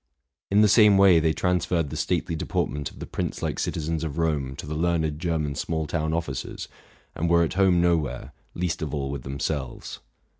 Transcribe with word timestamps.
In 0.49 0.61
the 0.61 0.67
same 0.67 0.97
way 0.97 1.19
they 1.19 1.31
transferred 1.31 1.91
the 1.91 1.95
stately 1.95 2.35
deportment 2.35 2.89
of 2.89 2.97
the 2.97 3.05
prince 3.05 3.43
like 3.43 3.59
citizens 3.59 4.03
of 4.03 4.17
Rome 4.17 4.55
to 4.55 4.65
the 4.65 4.73
learned 4.73 5.19
German 5.19 5.53
small 5.53 5.85
town 5.85 6.11
officers, 6.11 6.67
and 7.13 7.29
were 7.29 7.43
at 7.43 7.53
home 7.53 7.79
nowhere, 7.81 8.33
least 8.55 8.81
of 8.81 8.95
all 8.95 9.11
with 9.11 9.21
themselves. 9.21 9.99